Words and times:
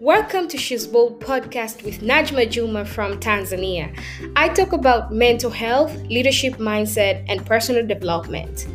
Welcome 0.00 0.48
to 0.48 0.56
She's 0.56 0.86
Bold 0.86 1.20
podcast 1.20 1.84
with 1.84 2.00
Najma 2.00 2.50
Juma 2.50 2.86
from 2.86 3.20
Tanzania. 3.20 3.94
I 4.34 4.48
talk 4.48 4.72
about 4.72 5.12
mental 5.12 5.50
health, 5.50 5.94
leadership 6.04 6.54
mindset, 6.54 7.22
and 7.28 7.44
personal 7.44 7.86
development. 7.86 8.66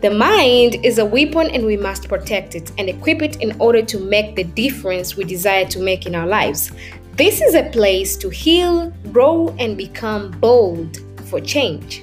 The 0.00 0.10
mind 0.10 0.84
is 0.84 0.98
a 0.98 1.06
weapon 1.06 1.52
and 1.52 1.64
we 1.64 1.76
must 1.76 2.08
protect 2.08 2.56
it 2.56 2.72
and 2.78 2.88
equip 2.88 3.22
it 3.22 3.36
in 3.36 3.54
order 3.60 3.80
to 3.80 4.00
make 4.00 4.34
the 4.34 4.42
difference 4.42 5.16
we 5.16 5.22
desire 5.22 5.66
to 5.66 5.78
make 5.78 6.04
in 6.04 6.16
our 6.16 6.26
lives. 6.26 6.72
This 7.12 7.40
is 7.40 7.54
a 7.54 7.70
place 7.70 8.16
to 8.16 8.28
heal, 8.28 8.90
grow, 9.12 9.54
and 9.60 9.76
become 9.76 10.32
bold 10.40 10.98
for 11.26 11.40
change. 11.40 12.02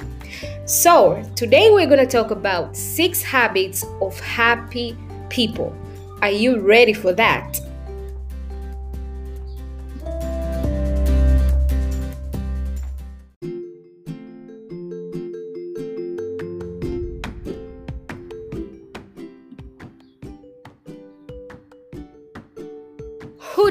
So, 0.64 1.22
today 1.36 1.70
we're 1.70 1.86
going 1.86 2.00
to 2.00 2.08
talk 2.08 2.32
about 2.32 2.78
six 2.78 3.22
habits 3.22 3.84
of 4.00 4.18
happy 4.22 4.98
people. 5.28 5.76
Are 6.22 6.32
you 6.32 6.62
ready 6.62 6.94
for 6.94 7.12
that? 7.12 7.60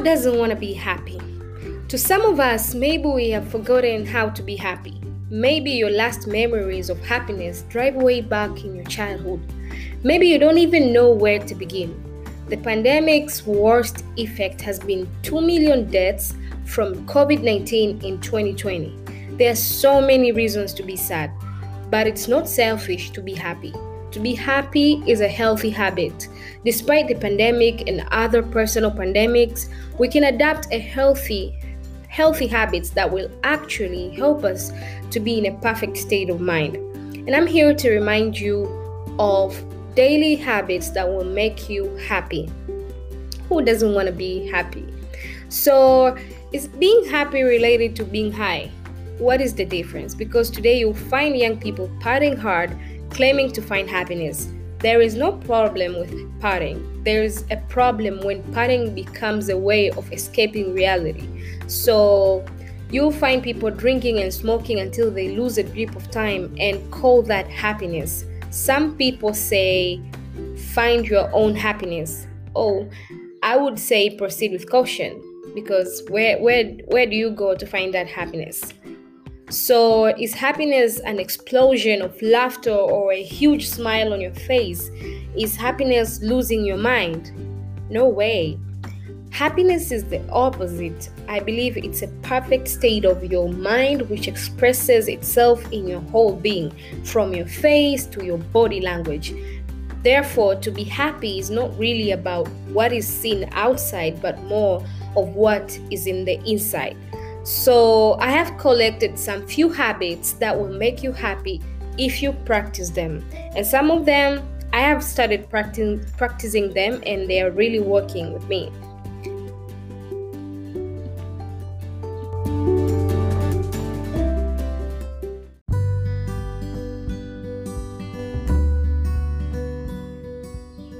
Doesn't 0.04 0.38
want 0.38 0.50
to 0.50 0.56
be 0.56 0.74
happy? 0.74 1.18
To 1.88 1.98
some 1.98 2.22
of 2.22 2.38
us, 2.38 2.74
maybe 2.74 3.06
we 3.06 3.30
have 3.30 3.48
forgotten 3.48 4.04
how 4.04 4.28
to 4.28 4.42
be 4.42 4.54
happy. 4.54 5.00
Maybe 5.30 5.70
your 5.70 5.90
last 5.90 6.26
memories 6.26 6.90
of 6.90 7.04
happiness 7.04 7.62
drive 7.62 7.94
way 7.94 8.20
back 8.20 8.64
in 8.64 8.74
your 8.74 8.84
childhood. 8.84 9.40
Maybe 10.02 10.28
you 10.28 10.38
don't 10.38 10.58
even 10.58 10.92
know 10.92 11.10
where 11.10 11.38
to 11.38 11.54
begin. 11.54 12.00
The 12.48 12.58
pandemic's 12.58 13.46
worst 13.46 14.04
effect 14.16 14.60
has 14.60 14.78
been 14.78 15.08
2 15.22 15.40
million 15.40 15.90
deaths 15.90 16.34
from 16.66 17.06
COVID 17.06 17.42
19 17.42 18.02
in 18.02 18.20
2020. 18.20 18.98
There 19.38 19.50
are 19.50 19.56
so 19.56 20.00
many 20.00 20.32
reasons 20.32 20.74
to 20.74 20.82
be 20.82 20.96
sad, 20.96 21.30
but 21.90 22.06
it's 22.06 22.28
not 22.28 22.48
selfish 22.48 23.10
to 23.10 23.22
be 23.22 23.32
happy. 23.32 23.72
To 24.14 24.20
be 24.20 24.32
happy 24.32 25.02
is 25.08 25.20
a 25.20 25.26
healthy 25.26 25.70
habit. 25.70 26.28
Despite 26.64 27.08
the 27.08 27.16
pandemic 27.16 27.88
and 27.88 28.06
other 28.12 28.44
personal 28.44 28.92
pandemics, 28.92 29.68
we 29.98 30.06
can 30.06 30.22
adapt 30.22 30.68
a 30.72 30.78
healthy 30.78 31.52
healthy 32.06 32.46
habits 32.46 32.90
that 32.90 33.10
will 33.10 33.28
actually 33.42 34.10
help 34.10 34.44
us 34.44 34.72
to 35.10 35.18
be 35.18 35.36
in 35.36 35.46
a 35.46 35.58
perfect 35.58 35.96
state 35.96 36.30
of 36.30 36.40
mind. 36.40 36.76
And 37.26 37.34
I'm 37.34 37.48
here 37.48 37.74
to 37.74 37.90
remind 37.90 38.38
you 38.38 38.68
of 39.18 39.60
daily 39.96 40.36
habits 40.36 40.90
that 40.90 41.08
will 41.08 41.24
make 41.24 41.68
you 41.68 41.92
happy. 42.06 42.48
Who 43.48 43.62
doesn't 43.62 43.94
want 43.94 44.06
to 44.06 44.12
be 44.12 44.46
happy? 44.46 44.86
So, 45.48 46.16
is 46.52 46.68
being 46.68 47.04
happy 47.06 47.42
related 47.42 47.96
to 47.96 48.04
being 48.04 48.30
high? 48.30 48.70
What 49.18 49.40
is 49.40 49.56
the 49.56 49.64
difference? 49.64 50.14
Because 50.14 50.50
today 50.50 50.78
you'll 50.78 50.94
find 50.94 51.36
young 51.36 51.58
people 51.58 51.88
partying 52.00 52.38
hard 52.38 52.78
claiming 53.14 53.50
to 53.52 53.62
find 53.62 53.88
happiness. 53.88 54.48
There 54.80 55.00
is 55.00 55.14
no 55.14 55.32
problem 55.32 55.98
with 55.98 56.10
partying. 56.40 57.04
There 57.04 57.22
is 57.22 57.44
a 57.50 57.56
problem 57.68 58.20
when 58.20 58.42
partying 58.52 58.94
becomes 58.94 59.48
a 59.48 59.56
way 59.56 59.90
of 59.90 60.12
escaping 60.12 60.74
reality. 60.74 61.26
So 61.68 62.44
you'll 62.90 63.12
find 63.12 63.42
people 63.42 63.70
drinking 63.70 64.18
and 64.18 64.32
smoking 64.32 64.80
until 64.80 65.10
they 65.10 65.28
lose 65.28 65.56
a 65.56 65.62
grip 65.62 65.96
of 65.96 66.10
time 66.10 66.54
and 66.58 66.90
call 66.92 67.22
that 67.22 67.48
happiness. 67.48 68.24
Some 68.50 68.96
people 68.96 69.32
say, 69.32 70.00
find 70.74 71.06
your 71.06 71.30
own 71.32 71.54
happiness. 71.54 72.26
Oh, 72.54 72.88
I 73.42 73.56
would 73.56 73.78
say 73.78 74.16
proceed 74.16 74.52
with 74.52 74.70
caution 74.70 75.20
because 75.54 76.02
where 76.08 76.38
where 76.40 76.64
where 76.88 77.06
do 77.06 77.14
you 77.14 77.30
go 77.30 77.54
to 77.54 77.66
find 77.66 77.94
that 77.94 78.08
happiness? 78.08 78.72
So, 79.50 80.06
is 80.06 80.32
happiness 80.32 81.00
an 81.00 81.18
explosion 81.18 82.00
of 82.00 82.20
laughter 82.22 82.72
or 82.72 83.12
a 83.12 83.22
huge 83.22 83.68
smile 83.68 84.14
on 84.14 84.20
your 84.20 84.32
face? 84.32 84.90
Is 85.36 85.54
happiness 85.54 86.22
losing 86.22 86.64
your 86.64 86.78
mind? 86.78 87.30
No 87.90 88.08
way. 88.08 88.58
Happiness 89.30 89.92
is 89.92 90.04
the 90.04 90.26
opposite. 90.30 91.10
I 91.28 91.40
believe 91.40 91.76
it's 91.76 92.00
a 92.00 92.08
perfect 92.22 92.68
state 92.68 93.04
of 93.04 93.22
your 93.24 93.48
mind 93.48 94.08
which 94.08 94.28
expresses 94.28 95.08
itself 95.08 95.70
in 95.72 95.86
your 95.86 96.00
whole 96.00 96.36
being, 96.36 96.72
from 97.04 97.34
your 97.34 97.46
face 97.46 98.06
to 98.06 98.24
your 98.24 98.38
body 98.38 98.80
language. 98.80 99.34
Therefore, 100.02 100.54
to 100.56 100.70
be 100.70 100.84
happy 100.84 101.38
is 101.38 101.50
not 101.50 101.76
really 101.78 102.12
about 102.12 102.48
what 102.72 102.92
is 102.92 103.06
seen 103.06 103.48
outside, 103.52 104.22
but 104.22 104.42
more 104.44 104.84
of 105.16 105.28
what 105.34 105.78
is 105.90 106.06
in 106.06 106.24
the 106.24 106.40
inside. 106.48 106.96
So, 107.44 108.16
I 108.20 108.30
have 108.30 108.56
collected 108.56 109.18
some 109.18 109.46
few 109.46 109.68
habits 109.68 110.32
that 110.34 110.58
will 110.58 110.72
make 110.72 111.02
you 111.02 111.12
happy 111.12 111.60
if 111.98 112.22
you 112.22 112.32
practice 112.32 112.88
them. 112.88 113.22
And 113.54 113.66
some 113.66 113.90
of 113.90 114.06
them 114.06 114.42
I 114.72 114.80
have 114.80 115.04
started 115.04 115.50
practicing 115.50 116.04
practicing 116.16 116.72
them 116.72 117.02
and 117.04 117.28
they 117.28 117.42
are 117.42 117.50
really 117.50 117.80
working 117.80 118.32
with 118.32 118.48
me. 118.48 118.72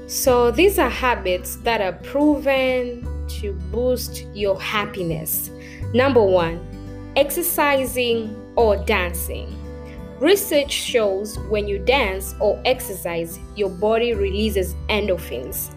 So, 0.07 0.51
these 0.51 0.77
are 0.77 0.89
habits 0.89 1.55
that 1.57 1.81
are 1.81 1.93
proven 2.03 3.05
to 3.41 3.53
boost 3.71 4.25
your 4.33 4.61
happiness. 4.61 5.49
Number 5.93 6.23
one, 6.23 6.59
exercising 7.15 8.35
or 8.55 8.77
dancing. 8.85 9.61
Research 10.19 10.71
shows 10.71 11.37
when 11.49 11.67
you 11.67 11.79
dance 11.79 12.35
or 12.39 12.61
exercise, 12.65 13.39
your 13.55 13.69
body 13.69 14.13
releases 14.13 14.73
endorphins. 14.87 15.75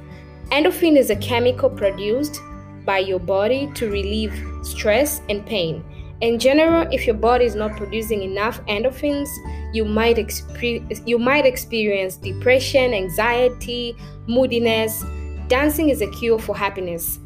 Endorphin 0.51 0.97
is 0.97 1.11
a 1.11 1.17
chemical 1.17 1.69
produced 1.69 2.41
by 2.85 2.99
your 2.99 3.19
body 3.19 3.71
to 3.75 3.91
relieve 3.91 4.33
stress 4.63 5.21
and 5.29 5.45
pain. 5.45 5.85
In 6.21 6.39
general, 6.39 6.89
if 6.93 7.07
your 7.07 7.15
body 7.15 7.45
is 7.45 7.55
not 7.55 7.77
producing 7.77 8.23
enough 8.23 8.65
endorphins, 8.67 9.29
you 9.73 9.85
might, 9.85 10.19
you 11.05 11.19
might 11.19 11.47
experience 11.47 12.17
depression, 12.17 12.95
anxiety, 12.95 13.95
moodiness. 14.27 15.05
Dancing 15.49 15.91
is 15.91 16.01
a 16.01 16.11
cure 16.13 16.39
for 16.39 16.57
happiness. 16.57 17.19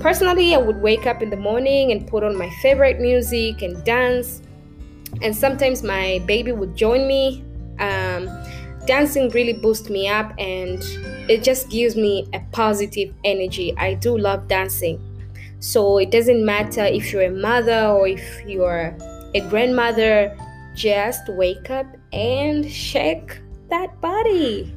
Personally, 0.00 0.54
I 0.54 0.58
would 0.58 0.80
wake 0.80 1.06
up 1.06 1.22
in 1.22 1.30
the 1.30 1.36
morning 1.36 1.92
and 1.92 2.06
put 2.06 2.22
on 2.22 2.36
my 2.36 2.50
favorite 2.62 3.00
music 3.00 3.62
and 3.62 3.82
dance. 3.84 4.42
And 5.22 5.34
sometimes 5.34 5.82
my 5.82 6.22
baby 6.26 6.52
would 6.52 6.76
join 6.76 7.06
me. 7.06 7.44
Um, 7.78 8.28
dancing 8.86 9.30
really 9.30 9.52
boosts 9.52 9.88
me 9.88 10.08
up 10.08 10.32
and 10.38 10.82
it 11.28 11.42
just 11.42 11.70
gives 11.70 11.96
me 11.96 12.28
a 12.34 12.40
positive 12.52 13.14
energy. 13.24 13.74
I 13.78 13.94
do 13.94 14.18
love 14.18 14.48
dancing. 14.48 15.00
So 15.60 15.98
it 15.98 16.10
doesn't 16.10 16.44
matter 16.44 16.84
if 16.84 17.12
you're 17.12 17.22
a 17.22 17.30
mother 17.30 17.86
or 17.86 18.06
if 18.06 18.44
you're 18.46 18.96
a 19.34 19.40
grandmother, 19.48 20.36
just 20.74 21.28
wake 21.28 21.70
up 21.70 21.86
and 22.12 22.70
shake 22.70 23.40
that 23.70 23.98
body. 24.00 24.74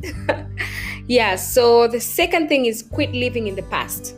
yeah, 1.08 1.36
so 1.36 1.88
the 1.88 2.00
second 2.00 2.48
thing 2.48 2.66
is 2.66 2.84
quit 2.84 3.12
living 3.12 3.48
in 3.48 3.56
the 3.56 3.64
past. 3.64 4.16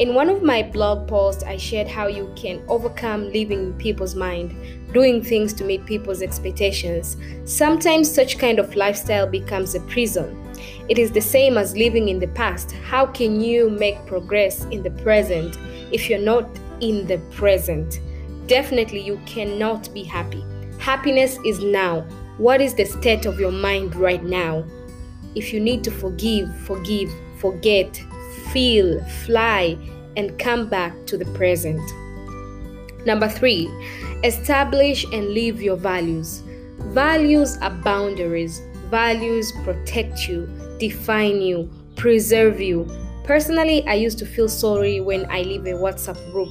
In 0.00 0.14
one 0.14 0.30
of 0.30 0.42
my 0.42 0.62
blog 0.62 1.06
posts, 1.06 1.42
I 1.42 1.58
shared 1.58 1.86
how 1.86 2.06
you 2.06 2.32
can 2.34 2.62
overcome 2.68 3.30
living 3.34 3.64
in 3.64 3.74
people's 3.74 4.14
mind, 4.14 4.56
doing 4.94 5.22
things 5.22 5.52
to 5.52 5.64
meet 5.64 5.84
people's 5.84 6.22
expectations. 6.22 7.18
Sometimes 7.44 8.10
such 8.10 8.38
kind 8.38 8.58
of 8.58 8.74
lifestyle 8.76 9.26
becomes 9.26 9.74
a 9.74 9.80
prison. 9.80 10.42
It 10.88 10.98
is 10.98 11.12
the 11.12 11.20
same 11.20 11.58
as 11.58 11.76
living 11.76 12.08
in 12.08 12.18
the 12.18 12.28
past. 12.28 12.72
How 12.72 13.04
can 13.04 13.42
you 13.42 13.68
make 13.68 14.06
progress 14.06 14.64
in 14.70 14.82
the 14.82 14.90
present 14.90 15.58
if 15.92 16.08
you're 16.08 16.18
not 16.18 16.48
in 16.80 17.06
the 17.06 17.18
present? 17.32 18.00
Definitely, 18.46 19.00
you 19.00 19.20
cannot 19.26 19.92
be 19.92 20.02
happy. 20.02 20.42
Happiness 20.78 21.36
is 21.44 21.60
now. 21.60 22.06
What 22.38 22.62
is 22.62 22.72
the 22.72 22.86
state 22.86 23.26
of 23.26 23.38
your 23.38 23.52
mind 23.52 23.94
right 23.96 24.24
now? 24.24 24.64
If 25.34 25.52
you 25.52 25.60
need 25.60 25.84
to 25.84 25.90
forgive, 25.90 26.56
forgive, 26.60 27.12
forget, 27.36 28.02
feel, 28.52 29.02
fly, 29.24 29.76
and 30.16 30.38
come 30.38 30.68
back 30.68 30.92
to 31.06 31.16
the 31.16 31.24
present. 31.36 31.80
Number 33.06 33.28
three, 33.28 33.68
establish 34.24 35.04
and 35.12 35.30
live 35.30 35.62
your 35.62 35.76
values. 35.76 36.42
Values 36.92 37.56
are 37.58 37.70
boundaries. 37.70 38.60
Values 38.90 39.52
protect 39.64 40.28
you, 40.28 40.48
define 40.78 41.40
you, 41.40 41.70
preserve 41.96 42.60
you. 42.60 42.90
Personally, 43.24 43.86
I 43.86 43.94
used 43.94 44.18
to 44.18 44.26
feel 44.26 44.48
sorry 44.48 45.00
when 45.00 45.30
I 45.30 45.42
leave 45.42 45.64
a 45.66 45.72
WhatsApp 45.72 46.18
group. 46.32 46.50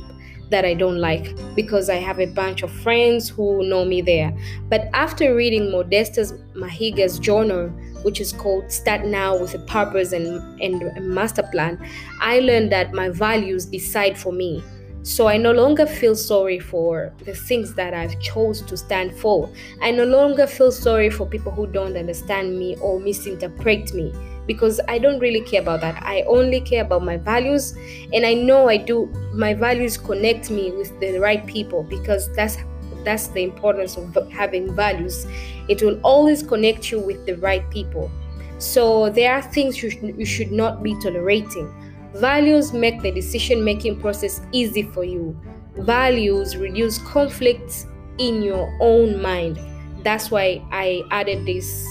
that 0.50 0.66
I 0.66 0.74
don't 0.74 0.98
like 0.98 1.36
because 1.56 1.90
I 1.90 1.96
have 1.96 2.20
a 2.20 2.26
bunch 2.26 2.64
of 2.64 2.72
friends 2.72 3.30
who 3.30 3.64
know 3.64 3.86
me 3.86 4.02
there. 4.02 4.36
But 4.68 4.90
after 4.94 5.36
reading 5.36 5.72
Modestus 5.72 6.34
Mahiga's 6.56 7.20
journal, 7.20 7.72
which 8.04 8.22
is 8.22 8.32
called 8.34 8.72
Start 8.72 9.06
Now 9.06 9.38
with 9.38 9.54
a 9.54 9.60
Purpose 9.60 10.12
and, 10.14 10.62
and 10.62 10.84
a 10.98 11.02
Master 11.02 11.44
Plan, 11.52 11.84
I 12.22 12.40
learned 12.40 12.72
that 12.72 12.94
my 12.94 13.10
values 13.10 13.66
decide 13.66 14.18
for 14.18 14.32
me. 14.34 14.64
So 15.04 15.28
I 15.28 15.38
no 15.38 15.54
longer 15.54 15.86
feel 15.86 16.16
sorry 16.16 16.60
for 16.60 17.14
the 17.24 17.34
things 17.34 17.74
that 17.76 17.94
I've 17.94 18.20
chose 18.20 18.62
to 18.64 18.76
stand 18.76 19.16
for. 19.16 19.50
I 19.82 19.92
no 19.92 20.04
longer 20.04 20.46
feel 20.46 20.72
sorry 20.72 21.10
for 21.10 21.26
people 21.26 21.52
who 21.52 21.68
don't 21.68 21.96
understand 21.96 22.60
me 22.60 22.76
or 22.78 23.00
misinterpret 23.00 23.94
me 23.94 24.14
because 24.46 24.82
I 24.88 24.98
don't 24.98 25.20
really 25.20 25.42
care 25.42 25.62
about 25.62 25.82
that. 25.82 26.02
I 26.04 26.24
only 26.24 26.60
care 26.60 26.84
about 26.84 27.04
my 27.04 27.18
values 27.18 27.76
and 28.12 28.26
I 28.26 28.34
know 28.34 28.68
I 28.68 28.78
do 28.78 29.06
my 29.34 29.54
values 29.54 29.96
connect 29.96 30.50
me 30.50 30.72
with 30.72 31.00
the 31.00 31.20
right 31.20 31.46
people 31.46 31.84
because 31.84 32.34
that's 32.34 32.58
that's 33.04 33.28
the 33.28 33.44
importance 33.44 33.98
of 33.98 34.32
having 34.32 34.74
values. 34.76 35.26
It 35.68 35.82
will 35.82 36.00
always 36.02 36.44
connect 36.44 36.92
you 36.92 37.00
with 37.00 37.26
the 37.26 37.38
right 37.38 37.70
people. 37.70 38.12
So 38.58 39.10
there 39.10 39.34
are 39.34 39.42
things 39.42 39.82
you, 39.82 39.90
sh- 39.90 39.98
you 40.02 40.26
should 40.26 40.52
not 40.52 40.84
be 40.84 41.00
tolerating. 41.02 41.74
Values 42.16 42.74
make 42.74 43.02
the 43.02 43.12
decision 43.12 43.64
making 43.64 44.00
process 44.02 44.42
easy 44.52 44.84
for 44.84 45.04
you. 45.04 45.40
Values 45.78 46.58
reduce 46.58 46.98
conflicts 47.00 47.86
in 48.18 48.42
your 48.42 48.76
own 48.82 49.22
mind. 49.22 49.60
That's 50.04 50.30
why 50.32 50.62
I 50.72 51.04
added 51.12 51.46
this 51.46 51.86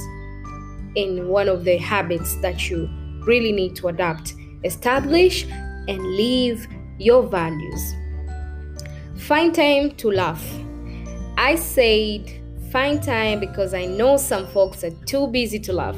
in 0.94 1.28
one 1.28 1.49
of 1.49 1.64
the 1.64 1.76
habits 1.76 2.34
that 2.43 2.69
you 2.69 2.88
really 3.25 3.52
need 3.52 3.76
to 3.76 3.88
adapt. 3.88 4.34
Establish 4.64 5.46
and 5.46 6.02
live 6.16 6.66
your 6.99 7.22
values. 7.22 7.94
Find 9.16 9.54
time 9.54 9.93
to 9.96 10.11
laugh. 10.11 10.44
I 11.40 11.55
said 11.55 12.29
find 12.73 13.00
time 13.00 13.38
because 13.38 13.73
I 13.73 13.87
know 13.87 14.17
some 14.17 14.49
folks 14.49 14.82
are 14.82 14.90
too 15.06 15.29
busy 15.29 15.61
to 15.61 15.73
laugh, 15.73 15.96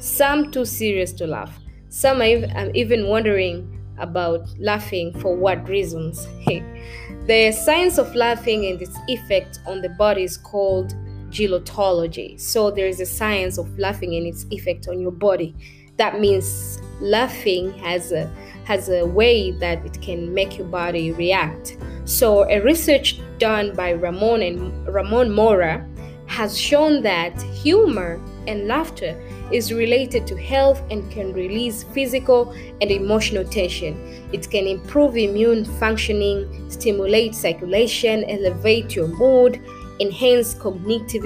some 0.00 0.50
too 0.50 0.66
serious 0.66 1.14
to 1.14 1.26
laugh. 1.26 1.58
Some 1.88 2.20
are 2.20 2.70
even 2.74 3.08
wondering 3.08 3.80
about 3.96 4.46
laughing 4.58 5.18
for 5.18 5.34
what 5.34 5.66
reasons. 5.66 6.28
the 7.26 7.52
science 7.52 7.96
of 7.96 8.14
laughing 8.14 8.66
and 8.66 8.82
its 8.82 8.98
effect 9.08 9.60
on 9.66 9.80
the 9.80 9.88
body 9.88 10.24
is 10.24 10.36
called 10.36 10.92
gelotology. 11.30 12.38
So 12.38 12.70
there 12.70 12.86
is 12.86 13.00
a 13.00 13.06
science 13.06 13.56
of 13.56 13.78
laughing 13.78 14.14
and 14.14 14.26
its 14.26 14.44
effect 14.50 14.88
on 14.88 15.00
your 15.00 15.10
body. 15.10 15.54
That 15.96 16.20
means 16.20 16.80
laughing 17.00 17.72
has 17.78 18.12
a 18.12 18.30
has 18.64 18.88
a 18.88 19.04
way 19.04 19.50
that 19.50 19.84
it 19.84 20.00
can 20.00 20.32
make 20.32 20.56
your 20.56 20.66
body 20.68 21.12
react. 21.12 21.76
So 22.04 22.48
a 22.48 22.60
research 22.60 23.20
done 23.38 23.74
by 23.74 23.92
Ramon 23.92 24.42
and 24.42 24.88
Ramon 24.88 25.32
Mora 25.32 25.86
has 26.26 26.58
shown 26.58 27.02
that 27.02 27.40
humor 27.42 28.20
and 28.46 28.66
laughter 28.66 29.20
is 29.52 29.72
related 29.72 30.26
to 30.26 30.36
health 30.36 30.82
and 30.90 31.10
can 31.10 31.32
release 31.32 31.82
physical 31.82 32.52
and 32.80 32.90
emotional 32.90 33.44
tension. 33.44 34.28
It 34.32 34.50
can 34.50 34.66
improve 34.66 35.16
immune 35.16 35.64
functioning, 35.78 36.70
stimulate 36.70 37.34
circulation, 37.34 38.24
elevate 38.24 38.96
your 38.96 39.08
mood, 39.08 39.60
enhance 40.00 40.54
cognitive 40.54 41.24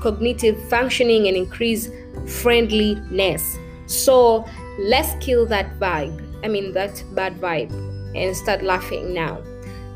cognitive 0.00 0.56
functioning 0.68 1.26
and 1.26 1.36
increase 1.36 1.90
friendliness. 2.26 3.58
So 3.88 4.46
let's 4.78 5.14
kill 5.24 5.46
that 5.46 5.78
vibe. 5.80 6.22
I 6.44 6.48
mean 6.48 6.72
that 6.74 7.02
bad 7.14 7.40
vibe 7.40 7.72
and 8.14 8.36
start 8.36 8.62
laughing 8.62 9.12
now. 9.12 9.42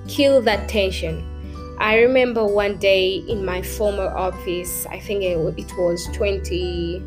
Kill 0.08 0.42
that 0.42 0.68
tension. 0.68 1.28
I 1.78 1.98
remember 1.98 2.44
one 2.46 2.78
day 2.78 3.16
in 3.28 3.44
my 3.44 3.62
former 3.62 4.08
office, 4.08 4.86
I 4.86 4.98
think 4.98 5.22
it, 5.22 5.36
was 5.36 6.08
20 6.12 7.02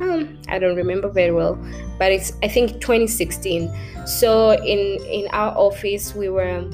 um, 0.00 0.38
I 0.48 0.58
don't 0.58 0.76
remember 0.76 1.08
very 1.08 1.32
well, 1.32 1.58
but 1.98 2.12
it's 2.12 2.32
I 2.42 2.48
think 2.48 2.80
2016. 2.80 3.74
So 4.06 4.52
in 4.52 5.00
in 5.06 5.26
our 5.32 5.56
office 5.56 6.14
we 6.14 6.28
were 6.28 6.64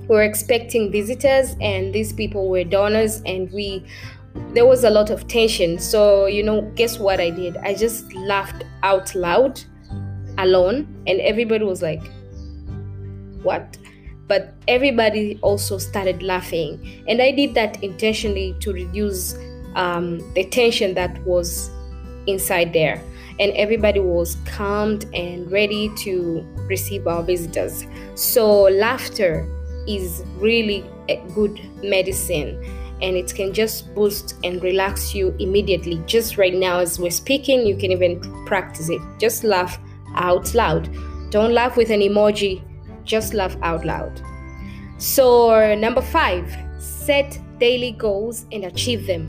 we 0.00 0.06
were 0.06 0.22
expecting 0.22 0.92
visitors 0.92 1.56
and 1.60 1.94
these 1.94 2.12
people 2.12 2.48
were 2.48 2.64
donors 2.64 3.22
and 3.24 3.50
we 3.52 3.84
there 4.52 4.66
was 4.66 4.84
a 4.84 4.90
lot 4.90 5.10
of 5.10 5.26
tension. 5.26 5.78
So 5.78 6.26
you 6.26 6.42
know 6.42 6.62
guess 6.74 6.98
what 6.98 7.20
i 7.20 7.30
did? 7.30 7.56
I 7.58 7.74
just 7.74 8.12
laughed 8.14 8.64
out 8.82 9.14
loud 9.14 9.60
alone 10.38 10.86
and 11.06 11.20
everybody 11.20 11.64
was 11.64 11.82
like 11.82 12.02
what? 13.42 13.76
But 14.26 14.54
everybody 14.68 15.38
also 15.42 15.78
started 15.78 16.22
laughing. 16.22 17.04
And 17.08 17.20
i 17.20 17.30
did 17.30 17.54
that 17.54 17.82
intentionally 17.82 18.54
to 18.60 18.72
reduce 18.72 19.36
um, 19.74 20.18
the 20.34 20.44
tension 20.44 20.94
that 20.94 21.20
was 21.26 21.70
inside 22.26 22.72
there. 22.72 23.02
And 23.40 23.52
everybody 23.54 23.98
was 23.98 24.36
calmed 24.46 25.06
and 25.12 25.50
ready 25.50 25.90
to 25.98 26.46
receive 26.68 27.06
our 27.08 27.22
visitors. 27.22 27.84
So 28.14 28.62
laughter 28.62 29.44
is 29.88 30.22
really 30.38 30.84
a 31.08 31.16
good 31.34 31.60
medicine 31.82 32.62
and 33.04 33.16
it 33.16 33.34
can 33.34 33.52
just 33.52 33.94
boost 33.94 34.34
and 34.42 34.62
relax 34.62 35.14
you 35.14 35.36
immediately. 35.38 36.02
Just 36.06 36.38
right 36.38 36.54
now, 36.54 36.78
as 36.80 36.98
we're 36.98 37.10
speaking, 37.10 37.66
you 37.66 37.76
can 37.76 37.92
even 37.92 38.20
practice 38.46 38.88
it. 38.88 39.00
Just 39.18 39.44
laugh 39.44 39.78
out 40.14 40.54
loud. 40.54 40.88
Don't 41.30 41.52
laugh 41.52 41.76
with 41.76 41.90
an 41.90 42.00
emoji, 42.00 42.62
just 43.04 43.34
laugh 43.34 43.56
out 43.62 43.84
loud. 43.84 44.22
So, 44.96 45.74
number 45.74 46.00
five, 46.00 46.50
set 46.78 47.38
daily 47.58 47.92
goals 47.92 48.46
and 48.50 48.64
achieve 48.64 49.06
them. 49.06 49.28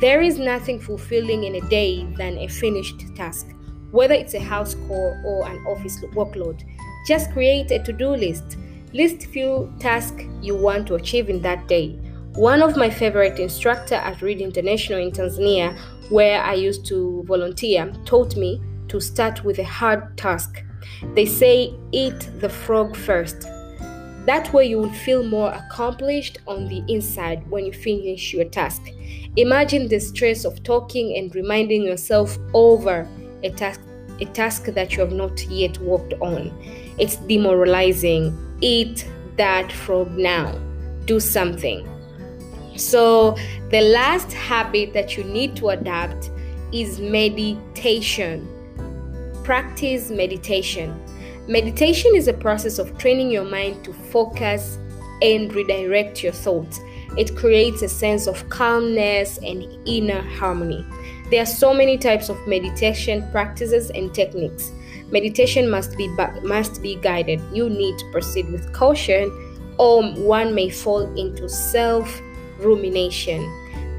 There 0.00 0.22
is 0.22 0.38
nothing 0.38 0.80
fulfilling 0.80 1.44
in 1.44 1.56
a 1.56 1.68
day 1.68 2.06
than 2.16 2.38
a 2.38 2.48
finished 2.48 3.14
task, 3.14 3.46
whether 3.90 4.14
it's 4.14 4.34
a 4.34 4.40
house 4.40 4.74
call 4.86 5.20
or 5.26 5.46
an 5.46 5.58
office 5.66 6.00
workload. 6.14 6.62
Just 7.06 7.30
create 7.32 7.70
a 7.70 7.82
to 7.82 7.92
do 7.92 8.08
list 8.08 8.56
List 8.94 9.24
few 9.28 9.72
tasks 9.80 10.24
you 10.42 10.54
want 10.54 10.86
to 10.86 10.96
achieve 10.96 11.30
in 11.30 11.40
that 11.40 11.66
day. 11.66 11.98
One 12.34 12.62
of 12.62 12.78
my 12.78 12.88
favorite 12.88 13.38
instructor 13.38 13.96
at 13.96 14.22
Read 14.22 14.40
International 14.40 14.98
in 14.98 15.10
Tanzania, 15.10 15.78
where 16.08 16.42
I 16.42 16.54
used 16.54 16.86
to 16.86 17.22
volunteer, 17.24 17.92
taught 18.06 18.36
me 18.36 18.58
to 18.88 19.00
start 19.00 19.44
with 19.44 19.58
a 19.58 19.64
hard 19.64 20.16
task. 20.16 20.64
They 21.14 21.26
say 21.26 21.74
eat 21.92 22.30
the 22.40 22.48
frog 22.48 22.96
first. 22.96 23.42
That 24.24 24.50
way 24.50 24.64
you 24.64 24.78
will 24.78 24.92
feel 24.92 25.22
more 25.24 25.52
accomplished 25.52 26.38
on 26.46 26.68
the 26.68 26.82
inside 26.88 27.46
when 27.50 27.66
you 27.66 27.72
finish 27.74 28.32
your 28.32 28.46
task. 28.46 28.80
Imagine 29.36 29.88
the 29.88 30.00
stress 30.00 30.46
of 30.46 30.62
talking 30.62 31.18
and 31.18 31.34
reminding 31.34 31.82
yourself 31.82 32.38
over 32.54 33.06
a 33.42 33.50
task 33.50 33.80
a 34.20 34.24
task 34.26 34.66
that 34.66 34.92
you 34.92 35.00
have 35.00 35.12
not 35.12 35.44
yet 35.46 35.76
worked 35.78 36.14
on. 36.20 36.50
It's 36.98 37.16
demoralizing 37.16 38.38
eat 38.60 39.06
that 39.36 39.70
frog 39.70 40.16
now. 40.16 40.58
Do 41.06 41.18
something. 41.18 41.88
So, 42.76 43.36
the 43.70 43.80
last 43.80 44.32
habit 44.32 44.92
that 44.92 45.16
you 45.16 45.24
need 45.24 45.56
to 45.56 45.70
adapt 45.70 46.30
is 46.72 47.00
meditation. 47.00 48.48
Practice 49.44 50.10
meditation. 50.10 50.98
Meditation 51.48 52.12
is 52.14 52.28
a 52.28 52.32
process 52.32 52.78
of 52.78 52.96
training 52.98 53.30
your 53.30 53.44
mind 53.44 53.84
to 53.84 53.92
focus 53.92 54.78
and 55.20 55.52
redirect 55.54 56.22
your 56.22 56.32
thoughts. 56.32 56.80
It 57.16 57.36
creates 57.36 57.82
a 57.82 57.88
sense 57.88 58.26
of 58.26 58.48
calmness 58.48 59.38
and 59.38 59.64
inner 59.86 60.22
harmony. 60.22 60.86
There 61.30 61.42
are 61.42 61.46
so 61.46 61.74
many 61.74 61.98
types 61.98 62.28
of 62.28 62.38
meditation 62.46 63.28
practices 63.32 63.90
and 63.90 64.14
techniques. 64.14 64.72
Meditation 65.10 65.68
must 65.68 65.96
be 65.96 66.08
must 66.42 66.82
be 66.82 66.96
guided. 66.96 67.40
You 67.52 67.68
need 67.68 67.98
to 67.98 68.10
proceed 68.12 68.50
with 68.50 68.72
caution, 68.72 69.30
or 69.78 70.02
one 70.14 70.54
may 70.54 70.70
fall 70.70 71.02
into 71.16 71.48
self 71.48 72.20
rumination. 72.64 73.40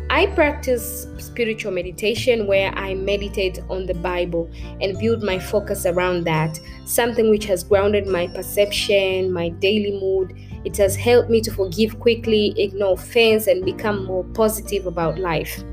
I 0.09 0.27
practice 0.27 1.07
spiritual 1.17 1.71
meditation 1.71 2.45
where 2.45 2.71
I 2.75 2.93
meditate 2.93 3.59
on 3.69 3.87
the 3.87 3.95
Bible 3.95 4.49
and 4.79 4.99
build 4.99 5.23
my 5.23 5.39
focus 5.39 5.85
around 5.85 6.25
that, 6.25 6.59
something 6.85 7.29
which 7.29 7.45
has 7.45 7.63
grounded 7.63 8.05
my 8.05 8.27
perception, 8.27 9.31
my 9.31 9.49
daily 9.49 9.99
mood. 9.99 10.37
It 10.65 10.77
has 10.77 10.95
helped 10.95 11.29
me 11.29 11.41
to 11.41 11.51
forgive 11.51 11.99
quickly, 11.99 12.53
ignore 12.57 12.93
offense, 12.93 13.47
and 13.47 13.65
become 13.65 14.05
more 14.05 14.23
positive 14.23 14.85
about 14.85 15.17
life. 15.17 15.63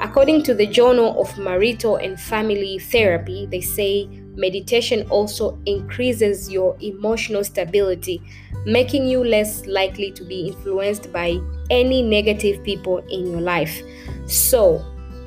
According 0.00 0.44
to 0.44 0.54
the 0.54 0.66
Journal 0.66 1.20
of 1.20 1.36
Marital 1.38 1.96
and 1.96 2.18
Family 2.18 2.78
Therapy, 2.78 3.46
they 3.50 3.60
say 3.60 4.08
Meditation 4.34 5.06
also 5.10 5.58
increases 5.66 6.50
your 6.50 6.76
emotional 6.80 7.44
stability, 7.44 8.22
making 8.64 9.06
you 9.06 9.22
less 9.22 9.66
likely 9.66 10.10
to 10.12 10.24
be 10.24 10.48
influenced 10.48 11.12
by 11.12 11.38
any 11.70 12.02
negative 12.02 12.62
people 12.64 12.98
in 13.10 13.26
your 13.30 13.40
life. 13.40 13.82
So, 14.26 14.84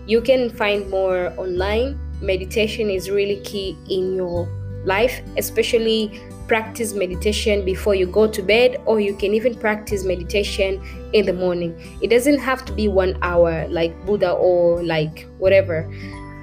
you 0.08 0.22
can 0.22 0.50
find 0.50 0.90
more 0.90 1.34
online. 1.38 2.00
Meditation 2.22 2.90
is 2.90 3.10
really 3.10 3.42
key 3.42 3.78
in 3.90 4.16
your 4.16 4.48
life, 4.86 5.22
especially 5.38 6.22
practice 6.48 6.94
meditation 6.94 7.66
before 7.66 7.96
you 7.96 8.06
go 8.06 8.28
to 8.28 8.42
bed, 8.42 8.80
or 8.86 9.00
you 9.00 9.16
can 9.16 9.34
even 9.34 9.56
practice 9.56 10.04
meditation 10.04 10.82
in 11.14 11.26
the 11.26 11.34
morning. 11.34 11.76
It 12.02 12.10
doesn't 12.10 12.40
have 12.40 12.66
to 12.66 12.74
be 12.74 12.88
one 12.88 13.18
hour 13.22 13.68
like 13.70 13.94
Buddha 14.06 14.32
or 14.32 14.84
like 14.84 15.28
whatever. 15.38 15.92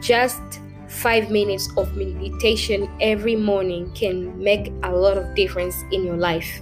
Just 0.00 0.40
five 0.92 1.30
minutes 1.30 1.68
of 1.76 1.96
meditation 1.96 2.88
every 3.00 3.34
morning 3.34 3.90
can 3.94 4.38
make 4.42 4.72
a 4.82 4.92
lot 4.92 5.16
of 5.16 5.34
difference 5.34 5.74
in 5.90 6.04
your 6.04 6.16
life. 6.16 6.60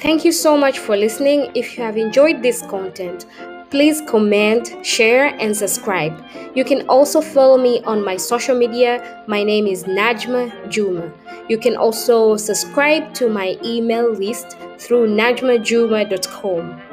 Thank 0.00 0.24
you 0.24 0.32
so 0.32 0.56
much 0.56 0.78
for 0.78 0.96
listening. 0.96 1.52
If 1.54 1.78
you 1.78 1.84
have 1.84 1.96
enjoyed 1.96 2.42
this 2.42 2.62
content, 2.62 3.26
please 3.70 4.02
comment, 4.08 4.84
share, 4.84 5.26
and 5.38 5.56
subscribe. 5.56 6.24
You 6.54 6.64
can 6.64 6.86
also 6.88 7.20
follow 7.20 7.56
me 7.56 7.80
on 7.84 8.04
my 8.04 8.16
social 8.16 8.58
media. 8.58 9.24
My 9.28 9.44
name 9.44 9.66
is 9.66 9.84
Najma 9.84 10.68
Juma. 10.68 11.12
You 11.48 11.58
can 11.58 11.76
also 11.76 12.36
subscribe 12.36 13.14
to 13.14 13.28
my 13.28 13.56
email 13.64 14.10
list 14.12 14.56
through 14.80 15.06
najmajuma.com. 15.08 16.89